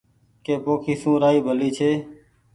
ڪي 0.43 0.53
پوکي 0.63 0.93
سون 1.01 1.15
رآئي 1.21 1.39
ڀلي 1.45 1.69
ڇي 1.77 1.91